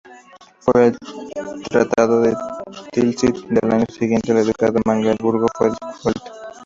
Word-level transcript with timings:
Por 0.65 0.79
el 0.81 0.97
Tratado 1.69 2.21
de 2.21 2.35
Tilsit 2.91 3.35
del 3.49 3.71
año 3.71 3.85
siguiente, 3.85 4.31
el 4.31 4.47
ducado 4.47 4.71
de 4.73 4.81
Magdeburgo 4.83 5.45
fue 5.55 5.69
disuelto. 5.69 6.23